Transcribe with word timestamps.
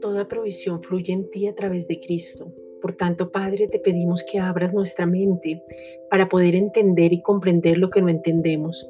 Toda 0.00 0.28
provisión 0.28 0.80
fluye 0.80 1.12
en 1.12 1.30
ti 1.30 1.46
a 1.46 1.54
través 1.54 1.86
de 1.88 2.00
Cristo. 2.00 2.52
Por 2.80 2.94
tanto, 2.94 3.30
Padre, 3.30 3.68
te 3.68 3.80
pedimos 3.80 4.22
que 4.22 4.38
abras 4.38 4.72
nuestra 4.72 5.06
mente 5.06 5.62
para 6.10 6.28
poder 6.28 6.54
entender 6.54 7.12
y 7.12 7.22
comprender 7.22 7.78
lo 7.78 7.90
que 7.90 8.00
no 8.00 8.08
entendemos. 8.08 8.88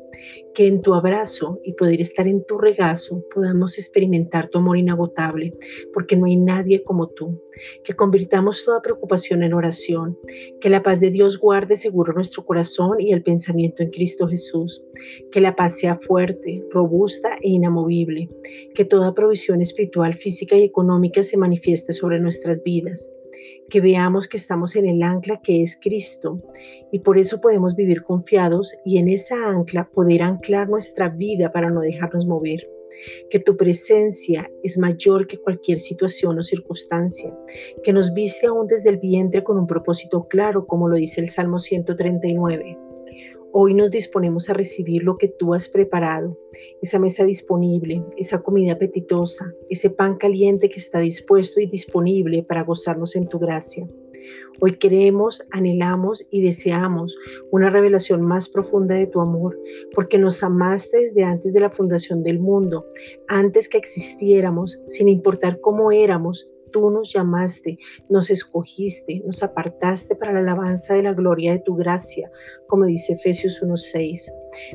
Que 0.55 0.67
en 0.67 0.83
tu 0.83 0.95
abrazo 0.95 1.61
y 1.65 1.75
poder 1.75 2.01
estar 2.01 2.27
en 2.27 2.45
tu 2.45 2.59
regazo 2.59 3.25
podamos 3.33 3.79
experimentar 3.79 4.49
tu 4.49 4.59
amor 4.59 4.77
inagotable, 4.77 5.55
porque 5.95 6.17
no 6.17 6.27
hay 6.27 6.37
nadie 6.37 6.83
como 6.83 7.09
tú. 7.09 7.41
Que 7.85 7.95
convirtamos 7.95 8.65
toda 8.65 8.83
preocupación 8.83 9.43
en 9.43 9.55
oración. 9.55 10.19
Que 10.61 10.69
la 10.69 10.83
paz 10.83 11.01
de 11.01 11.11
Dios 11.11 11.39
guarde 11.39 11.77
seguro 11.77 12.13
nuestro 12.13 12.45
corazón 12.45 13.01
y 13.01 13.13
el 13.13 13.23
pensamiento 13.23 13.83
en 13.83 13.91
Cristo 13.91 14.27
Jesús. 14.27 14.85
Que 15.31 15.41
la 15.41 15.55
paz 15.55 15.79
sea 15.79 15.95
fuerte, 15.95 16.65
robusta 16.71 17.37
e 17.41 17.49
inamovible. 17.51 18.29
Que 18.75 18.85
toda 18.85 19.15
provisión 19.15 19.61
espiritual, 19.61 20.15
física 20.15 20.57
y 20.57 20.65
económica 20.65 21.23
se 21.23 21.37
manifieste 21.37 21.93
sobre 21.93 22.19
nuestras 22.19 22.63
vidas 22.63 23.11
que 23.69 23.81
veamos 23.81 24.27
que 24.27 24.37
estamos 24.37 24.77
en 24.77 24.87
el 24.87 25.03
ancla 25.03 25.41
que 25.43 25.63
es 25.63 25.79
Cristo 25.81 26.41
y 26.91 27.01
por 27.01 27.19
eso 27.19 27.41
podemos 27.41 27.75
vivir 27.75 28.03
confiados 28.03 28.75
y 28.85 28.99
en 28.99 29.09
esa 29.09 29.49
ancla 29.49 29.89
poder 29.91 30.23
anclar 30.23 30.69
nuestra 30.69 31.09
vida 31.09 31.53
para 31.53 31.71
no 31.71 31.81
dejarnos 31.81 32.27
mover. 32.27 32.69
Que 33.31 33.39
tu 33.39 33.57
presencia 33.57 34.51
es 34.65 34.77
mayor 34.77 35.27
que 35.29 35.39
cualquier 35.39 35.79
situación 35.79 36.39
o 36.39 36.43
circunstancia, 36.43 37.33
que 37.85 37.93
nos 37.93 38.13
viste 38.13 38.47
aún 38.47 38.67
desde 38.67 38.91
el 38.91 38.99
vientre 38.99 39.45
con 39.45 39.57
un 39.57 39.67
propósito 39.67 40.27
claro, 40.27 40.67
como 40.67 40.89
lo 40.89 40.97
dice 40.97 41.21
el 41.21 41.29
Salmo 41.29 41.61
139. 41.61 42.88
Hoy 43.53 43.75
nos 43.75 43.91
disponemos 43.91 44.51
a 44.51 44.53
recibir 44.53 45.03
lo 45.03 45.17
que 45.17 45.29
tú 45.29 45.55
has 45.55 45.69
preparado, 45.69 46.39
esa 46.83 46.99
mesa 46.99 47.25
disponible, 47.25 48.05
esa 48.17 48.43
comida 48.43 48.73
apetitosa, 48.73 49.55
ese 49.71 49.89
pan 49.89 50.17
caliente 50.17 50.69
que 50.69 50.79
está 50.79 50.99
dispuesto 50.99 51.59
y 51.59 51.67
disponible 51.67 52.43
para 52.43 52.63
gozarnos 52.63 53.17
en 53.17 53.27
tu 53.27 53.39
gracia. 53.39 53.89
Hoy 54.61 54.77
queremos, 54.77 55.43
anhelamos 55.51 56.27
y 56.31 56.43
deseamos 56.43 57.17
una 57.51 57.71
revelación 57.71 58.23
más 58.23 58.49
profunda 58.49 58.95
de 58.97 59.07
tu 59.07 59.21
amor, 59.21 59.59
porque 59.95 60.19
nos 60.19 60.43
amaste 60.43 60.99
desde 60.99 61.25
antes 61.25 61.53
de 61.53 61.61
la 61.61 61.71
fundación 61.71 62.23
del 62.23 62.41
mundo, 62.41 62.85
antes 63.29 63.69
que 63.69 63.79
existiéramos, 63.79 64.79
sin 64.87 65.09
importar 65.09 65.61
cómo 65.61 65.91
éramos, 65.91 66.51
tú 66.71 66.91
nos 66.91 67.13
llamaste, 67.13 67.79
nos 68.09 68.31
escogiste, 68.31 69.23
nos 69.25 69.43
apartaste 69.43 70.15
para 70.17 70.33
la 70.33 70.41
alabanza 70.41 70.95
de 70.95 71.03
la 71.03 71.15
gloria 71.15 71.53
de 71.53 71.61
tu 71.61 71.75
gracia, 71.77 72.31
como 72.67 72.87
dice 72.87 73.15
Efesios 73.15 73.63
1.6. 73.63 74.33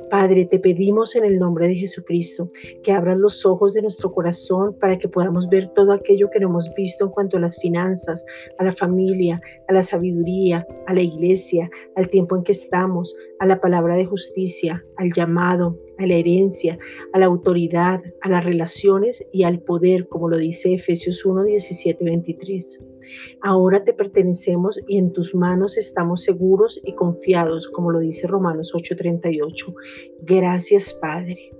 Padre, 0.10 0.46
te 0.46 0.60
pedimos 0.60 1.16
en 1.16 1.26
el 1.26 1.40
nombre 1.40 1.68
de 1.68 1.76
Jesucristo 1.76 2.50
que 2.84 2.92
abras 2.92 3.20
los 3.20 3.46
ojos 3.46 3.74
de 3.74 3.82
nuestro 3.82 4.12
corazón 4.12 4.78
para 4.80 4.98
que 4.98 5.08
podamos 5.08 5.50
ver 5.50 5.68
todo 5.70 5.92
aquello 5.92 6.30
que 6.30 6.40
no 6.40 6.48
hemos 6.48 6.74
visto 6.76 7.06
en 7.06 7.12
cuanto 7.12 7.38
a 7.38 7.40
las 7.40 7.58
finanzas, 7.58 8.26
a 8.58 8.64
la 8.64 8.74
familia, 8.74 9.40
a 9.68 9.74
la 9.74 9.84
sabiduría, 9.84 10.66
a 10.88 10.94
la 10.94 11.02
iglesia, 11.02 11.70
al 11.96 12.08
tiempo 12.08 12.36
en 12.36 12.44
que 12.44 12.52
estamos, 12.52 13.16
a 13.40 13.46
la 13.46 13.60
palabra 13.60 13.96
de 13.96 14.06
justicia, 14.06 14.84
al 14.98 15.12
llamado, 15.14 15.78
a 15.98 16.06
la 16.06 16.16
herencia, 16.16 16.78
a 17.14 17.20
la 17.20 17.26
autoridad, 17.26 18.02
a 18.22 18.30
las 18.30 18.44
relaciones 18.44 19.26
y 19.32 19.44
al 19.44 19.60
poder, 19.60 20.08
como 20.08 20.30
lo 20.30 20.38
dice 20.38 20.74
Efesios 20.74 21.26
1, 21.26 21.44
17, 21.44 22.04
23. 22.04 22.93
Ahora 23.42 23.84
te 23.84 23.94
pertenecemos 23.94 24.80
y 24.88 24.98
en 24.98 25.14
tus 25.14 25.36
manos 25.36 25.78
estamos 25.78 26.24
seguros 26.24 26.80
y 26.84 26.96
confiados, 26.96 27.68
como 27.68 27.92
lo 27.92 28.00
dice 28.00 28.28
Romanos 28.28 28.74
8:38. 28.74 29.74
Gracias, 30.22 30.94
Padre. 30.94 31.52